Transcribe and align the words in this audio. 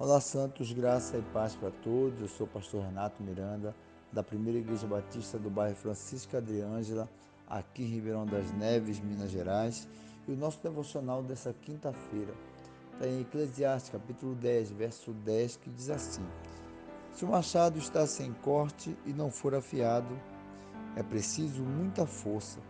Olá, 0.00 0.20
Santos, 0.20 0.72
graça 0.72 1.16
e 1.16 1.22
paz 1.32 1.56
para 1.56 1.72
todos. 1.72 2.20
Eu 2.20 2.28
sou 2.28 2.46
o 2.46 2.48
pastor 2.48 2.84
Renato 2.84 3.20
Miranda, 3.20 3.74
da 4.12 4.22
Primeira 4.22 4.60
Igreja 4.60 4.86
Batista 4.86 5.40
do 5.40 5.50
bairro 5.50 5.74
Francisca 5.74 6.38
Adriângela, 6.38 7.08
aqui 7.48 7.82
em 7.82 7.86
Ribeirão 7.86 8.24
das 8.24 8.48
Neves, 8.52 9.00
Minas 9.00 9.32
Gerais. 9.32 9.88
E 10.28 10.30
o 10.30 10.36
nosso 10.36 10.62
devocional 10.62 11.20
dessa 11.20 11.52
quinta-feira 11.52 12.32
está 12.92 13.08
em 13.08 13.22
Eclesiastes, 13.22 13.90
capítulo 13.90 14.36
10, 14.36 14.70
verso 14.70 15.10
10, 15.12 15.56
que 15.56 15.70
diz 15.70 15.90
assim: 15.90 16.24
Se 17.12 17.24
o 17.24 17.28
machado 17.28 17.76
está 17.76 18.06
sem 18.06 18.32
corte 18.34 18.96
e 19.04 19.12
não 19.12 19.32
for 19.32 19.52
afiado, 19.52 20.16
é 20.94 21.02
preciso 21.02 21.60
muita 21.64 22.06
força, 22.06 22.60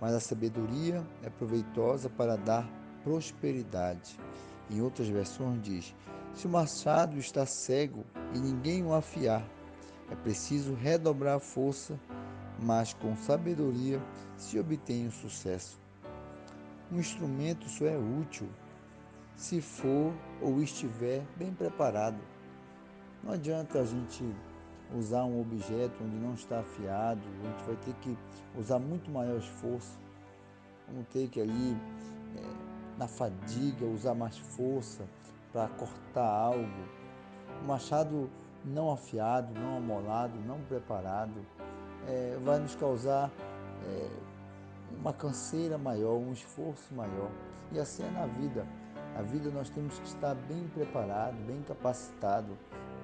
mas 0.00 0.14
a 0.14 0.20
sabedoria 0.20 1.04
é 1.24 1.28
proveitosa 1.28 2.08
para 2.08 2.36
dar 2.36 2.70
prosperidade. 3.02 4.16
Em 4.70 4.80
outras 4.80 5.08
versões 5.08 5.60
diz: 5.60 5.92
se 6.34 6.46
o 6.46 6.50
machado 6.50 7.18
está 7.18 7.44
cego 7.44 8.04
e 8.34 8.38
ninguém 8.38 8.84
o 8.84 8.94
afiar, 8.94 9.44
é 10.10 10.14
preciso 10.14 10.74
redobrar 10.74 11.36
a 11.36 11.40
força, 11.40 11.98
mas 12.60 12.94
com 12.94 13.16
sabedoria 13.16 14.02
se 14.36 14.58
obtém 14.58 15.06
o 15.06 15.12
sucesso. 15.12 15.78
Um 16.90 16.98
instrumento 16.98 17.68
só 17.68 17.84
é 17.84 17.96
útil 17.96 18.48
se 19.36 19.60
for 19.60 20.12
ou 20.40 20.60
estiver 20.62 21.24
bem 21.36 21.52
preparado. 21.52 22.18
Não 23.22 23.32
adianta 23.32 23.80
a 23.80 23.84
gente 23.84 24.24
usar 24.96 25.24
um 25.24 25.40
objeto 25.40 26.02
onde 26.02 26.16
não 26.16 26.34
está 26.34 26.60
afiado, 26.60 27.20
a 27.42 27.46
gente 27.46 27.64
vai 27.64 27.76
ter 27.76 27.94
que 28.00 28.16
usar 28.56 28.78
muito 28.78 29.10
maior 29.10 29.38
esforço. 29.38 29.98
Vamos 30.88 31.06
ter 31.08 31.28
que 31.28 31.40
ali, 31.40 31.76
é, 32.36 32.98
na 32.98 33.06
fadiga, 33.06 33.84
usar 33.84 34.14
mais 34.14 34.38
força, 34.38 35.04
para 35.52 35.68
cortar 35.68 36.28
algo. 36.28 36.66
Um 37.62 37.66
machado 37.66 38.30
não 38.64 38.92
afiado, 38.92 39.52
não 39.58 39.76
amolado, 39.78 40.38
não 40.46 40.60
preparado, 40.62 41.44
é, 42.06 42.38
vai 42.44 42.58
nos 42.58 42.74
causar 42.74 43.30
é, 43.84 44.10
uma 44.98 45.12
canseira 45.12 45.78
maior, 45.78 46.16
um 46.16 46.32
esforço 46.32 46.94
maior. 46.94 47.30
E 47.72 47.78
assim 47.78 48.04
é 48.04 48.10
na 48.10 48.26
vida. 48.26 48.66
A 49.16 49.22
vida 49.22 49.50
nós 49.50 49.68
temos 49.70 49.98
que 49.98 50.06
estar 50.06 50.34
bem 50.34 50.68
preparado, 50.68 51.34
bem 51.46 51.62
capacitado 51.62 52.56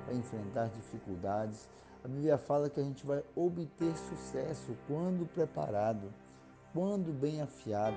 para 0.05 0.15
enfrentar 0.15 0.69
dificuldades. 0.69 1.69
A 2.05 2.09
Bíblia 2.09 2.39
fala 2.39 2.69
que 2.69 2.79
a 2.79 2.83
gente 2.83 3.05
vai 3.07 3.23
obter 3.35 3.97
sucesso 3.97 4.77
quando 4.87 5.27
preparado, 5.27 6.13
quando 6.73 7.13
bem 7.13 7.41
afiado. 7.41 7.97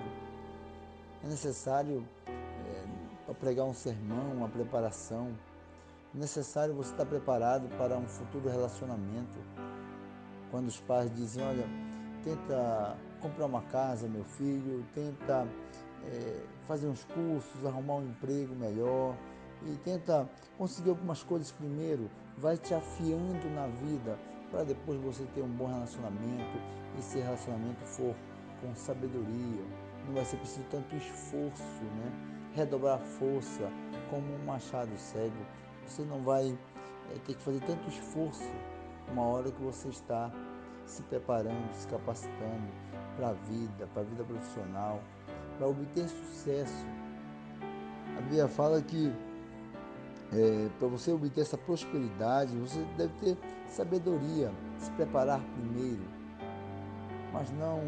É 1.24 1.28
necessário 1.28 2.08
para 3.28 3.36
pregar 3.36 3.66
um 3.66 3.74
sermão, 3.74 4.32
uma 4.32 4.48
preparação. 4.48 5.38
É 6.16 6.18
necessário 6.18 6.74
você 6.74 6.92
estar 6.92 7.06
preparado 7.06 7.68
para 7.78 7.98
um 7.98 8.08
futuro 8.08 8.48
relacionamento. 8.48 9.38
Quando 10.50 10.68
os 10.68 10.80
pais 10.80 11.14
dizem, 11.14 11.44
olha, 11.44 11.66
tenta 12.24 12.96
comprar 13.20 13.46
uma 13.46 13.62
casa, 13.64 14.08
meu 14.08 14.24
filho, 14.24 14.86
tenta 14.96 15.46
é, 16.06 16.42
fazer 16.66 16.88
uns 16.88 17.04
cursos, 17.04 17.66
arrumar 17.66 17.96
um 17.96 18.06
emprego 18.06 18.56
melhor 18.56 19.14
e 19.66 19.76
tenta 19.84 20.30
conseguir 20.58 20.92
algumas 20.92 21.22
coisas 21.22 21.52
primeiro, 21.52 22.10
vai 22.38 22.58
te 22.58 22.74
afiando 22.74 23.50
na 23.54 23.68
vida 23.68 24.18
para 24.50 24.64
depois 24.64 25.02
você 25.02 25.26
ter 25.36 25.42
um 25.42 25.50
bom 25.50 25.68
relacionamento 25.68 26.58
e 26.96 27.00
esse 27.00 27.20
relacionamento 27.20 27.84
for 27.84 28.16
com 28.62 28.74
sabedoria. 28.74 29.66
Não 30.06 30.14
vai 30.14 30.24
ser 30.24 30.38
preciso 30.38 30.66
tanto 30.72 30.96
esforço, 30.96 31.84
né? 31.84 32.37
Redobrar 32.58 33.00
força 33.00 33.72
como 34.10 34.26
um 34.34 34.46
machado 34.46 34.92
cego. 34.98 35.46
Você 35.86 36.02
não 36.04 36.22
vai 36.24 36.58
é, 37.12 37.20
ter 37.26 37.36
que 37.36 37.42
fazer 37.44 37.62
tanto 37.62 37.88
esforço 37.88 38.52
uma 39.12 39.22
hora 39.24 39.52
que 39.52 39.62
você 39.62 39.90
está 39.90 40.32
se 40.86 41.04
preparando, 41.04 41.72
se 41.74 41.88
capacitando 41.88 42.68
para 43.16 43.30
a 43.30 43.34
vida, 43.34 43.88
para 43.94 44.02
a 44.02 44.06
vida 44.06 44.24
profissional, 44.24 45.00
para 45.58 45.68
obter 45.68 46.08
sucesso. 46.10 46.86
A 48.18 48.22
Bíblia 48.22 48.48
fala 48.48 48.82
que 48.82 49.14
é, 50.34 50.70
para 50.80 50.88
você 50.88 51.12
obter 51.12 51.42
essa 51.42 51.58
prosperidade, 51.58 52.58
você 52.58 52.84
deve 52.98 53.14
ter 53.20 53.38
sabedoria, 53.68 54.52
se 54.78 54.90
preparar 54.92 55.42
primeiro, 55.54 56.04
mas 57.32 57.52
não 57.52 57.82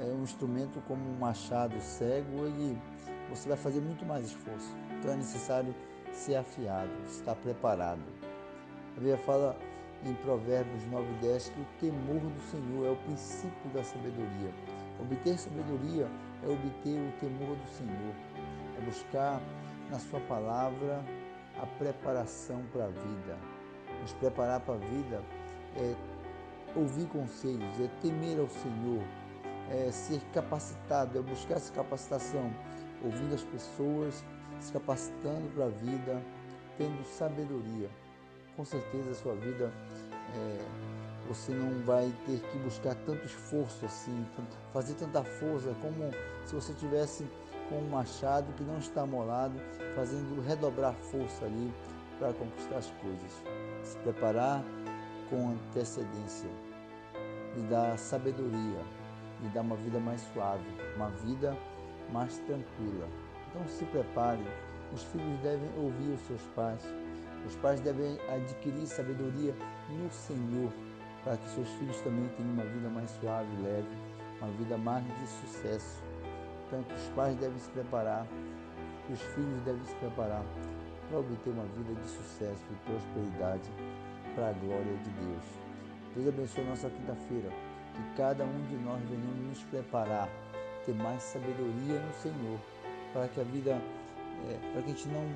é, 0.00 0.04
um 0.12 0.22
instrumento 0.22 0.82
como 0.86 1.02
um 1.08 1.18
machado 1.18 1.80
cego, 1.80 2.44
ele 2.46 2.78
você 3.28 3.48
vai 3.48 3.58
fazer 3.58 3.80
muito 3.80 4.04
mais 4.04 4.26
esforço. 4.26 4.74
Então 4.98 5.12
é 5.12 5.16
necessário 5.16 5.74
ser 6.12 6.36
afiado, 6.36 6.90
estar 7.06 7.34
preparado. 7.36 8.02
A 8.96 9.00
Bíblia 9.00 9.18
fala 9.18 9.56
em 10.04 10.14
Provérbios 10.14 10.84
9 10.86 11.06
e 11.12 11.22
10 11.22 11.48
que 11.50 11.60
o 11.60 11.66
temor 11.80 12.20
do 12.20 12.40
Senhor 12.50 12.86
é 12.86 12.90
o 12.90 12.96
princípio 12.96 13.70
da 13.72 13.82
sabedoria. 13.82 14.52
Obter 15.00 15.38
sabedoria 15.38 16.08
é 16.42 16.48
obter 16.48 16.98
o 16.98 17.12
temor 17.20 17.56
do 17.56 17.68
Senhor, 17.68 18.14
é 18.76 18.84
buscar 18.84 19.40
na 19.90 19.98
Sua 19.98 20.20
palavra 20.20 21.04
a 21.60 21.66
preparação 21.78 22.62
para 22.72 22.84
a 22.84 22.88
vida. 22.88 23.38
Nos 24.00 24.12
preparar 24.14 24.60
para 24.60 24.74
a 24.74 24.78
vida 24.78 25.22
é 25.76 25.94
ouvir 26.76 27.06
conselhos, 27.06 27.80
é 27.80 27.88
temer 28.00 28.38
ao 28.38 28.48
Senhor, 28.48 29.02
é 29.70 29.90
ser 29.90 30.20
capacitado, 30.32 31.18
é 31.18 31.22
buscar 31.22 31.54
essa 31.54 31.72
capacitação 31.72 32.50
ouvindo 33.02 33.34
as 33.34 33.44
pessoas, 33.44 34.24
se 34.60 34.72
capacitando 34.72 35.48
para 35.54 35.66
a 35.66 35.68
vida, 35.68 36.22
tendo 36.76 37.04
sabedoria. 37.04 37.88
Com 38.56 38.64
certeza 38.64 39.10
a 39.10 39.14
sua 39.14 39.34
vida 39.34 39.72
é, 40.34 40.58
você 41.28 41.52
não 41.52 41.82
vai 41.84 42.12
ter 42.26 42.40
que 42.40 42.58
buscar 42.58 42.94
tanto 43.06 43.24
esforço 43.26 43.84
assim, 43.84 44.26
fazer 44.72 44.94
tanta 44.94 45.22
força 45.22 45.74
como 45.80 46.10
se 46.46 46.54
você 46.54 46.72
tivesse 46.74 47.26
com 47.68 47.76
um 47.76 47.88
machado 47.90 48.52
que 48.54 48.64
não 48.64 48.78
está 48.78 49.02
amolado, 49.02 49.54
fazendo 49.94 50.40
redobrar 50.42 50.94
força 50.94 51.44
ali 51.44 51.72
para 52.18 52.32
conquistar 52.32 52.76
as 52.76 52.90
coisas. 53.02 53.44
Se 53.82 53.96
preparar 53.98 54.64
com 55.28 55.50
antecedência, 55.50 56.48
lhe 57.54 57.62
dar 57.68 57.98
sabedoria, 57.98 58.80
lhe 59.42 59.48
dar 59.50 59.60
uma 59.60 59.76
vida 59.76 60.00
mais 60.00 60.20
suave, 60.32 60.64
uma 60.96 61.10
vida 61.10 61.56
mais 62.12 62.38
tranquila. 62.38 63.08
Então 63.48 63.66
se 63.66 63.84
prepare. 63.86 64.44
Os 64.92 65.02
filhos 65.04 65.38
devem 65.40 65.68
ouvir 65.76 66.14
os 66.14 66.20
seus 66.22 66.42
pais. 66.54 66.82
Os 67.46 67.54
pais 67.56 67.80
devem 67.80 68.18
adquirir 68.28 68.86
sabedoria 68.86 69.54
no 69.90 70.10
Senhor, 70.10 70.72
para 71.22 71.36
que 71.36 71.48
seus 71.50 71.68
filhos 71.72 72.00
também 72.00 72.28
tenham 72.36 72.52
uma 72.52 72.64
vida 72.64 72.88
mais 72.88 73.10
suave 73.10 73.48
e 73.58 73.62
leve, 73.62 73.88
uma 74.40 74.50
vida 74.52 74.76
mais 74.78 75.04
de 75.04 75.26
sucesso. 75.26 76.02
Então 76.66 76.80
os 76.80 77.08
pais 77.14 77.36
devem 77.36 77.58
se 77.58 77.70
preparar, 77.70 78.26
os 79.10 79.20
filhos 79.20 79.60
devem 79.62 79.84
se 79.84 79.94
preparar 79.96 80.42
para 81.08 81.18
obter 81.18 81.50
uma 81.50 81.64
vida 81.64 81.94
de 81.94 82.08
sucesso 82.08 82.64
e 82.70 82.90
prosperidade 82.90 83.70
para 84.34 84.50
a 84.50 84.52
glória 84.52 84.96
de 84.96 85.10
Deus. 85.10 85.44
Deus 86.14 86.28
abençoe 86.28 86.64
nossa 86.64 86.90
quinta-feira, 86.90 87.50
que 87.94 88.16
cada 88.16 88.44
um 88.44 88.62
de 88.68 88.76
nós 88.76 89.00
venhamos 89.02 89.48
nos 89.48 89.62
preparar 89.64 90.28
ter 90.88 90.94
mais 90.94 91.22
sabedoria 91.22 92.00
no 92.00 92.14
Senhor, 92.14 92.58
para 93.12 93.28
que 93.28 93.40
a 93.40 93.44
vida, 93.44 93.72
é, 94.48 94.72
para 94.72 94.82
que 94.82 94.90
a 94.90 94.94
gente 94.94 95.08
não 95.08 95.28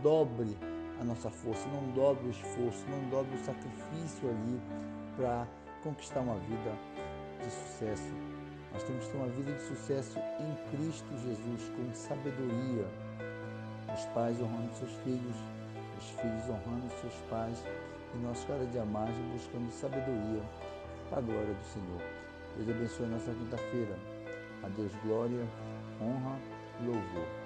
dobre 0.00 0.56
a 1.00 1.04
nossa 1.04 1.28
força, 1.28 1.66
não 1.68 1.90
dobre 1.92 2.28
o 2.28 2.30
esforço, 2.30 2.84
não 2.88 3.10
dobre 3.10 3.34
o 3.34 3.44
sacrifício 3.44 4.28
ali 4.30 4.60
para 5.16 5.46
conquistar 5.82 6.20
uma 6.20 6.36
vida 6.36 6.72
de 7.42 7.50
sucesso. 7.50 8.12
Nós 8.72 8.82
temos 8.84 9.04
que 9.04 9.10
ter 9.10 9.18
uma 9.18 9.28
vida 9.28 9.52
de 9.52 9.62
sucesso 9.62 10.18
em 10.18 10.70
Cristo 10.70 11.08
Jesus, 11.18 11.72
com 11.76 11.94
sabedoria. 11.94 12.86
Os 13.92 14.04
pais 14.14 14.40
honrando 14.40 14.72
seus 14.74 14.92
filhos, 15.04 15.36
os 15.98 16.10
filhos 16.10 16.48
honrando 16.48 16.88
seus 17.00 17.14
pais, 17.28 17.62
e 18.14 18.18
nós 18.18 18.42
cada 18.44 18.64
dia 18.66 18.84
mais 18.84 19.14
buscando 19.32 19.70
sabedoria 19.72 20.42
para 21.10 21.18
a 21.18 21.22
glória 21.22 21.52
do 21.52 21.64
Senhor. 21.64 22.00
Deus 22.56 22.70
abençoe 22.70 23.06
a 23.06 23.08
nossa 23.08 23.32
quinta-feira. 23.32 24.11
A 24.62 24.68
Deus 24.68 24.92
glória, 25.04 25.44
honra 26.00 26.38
e 26.80 26.84
louvor. 26.84 27.41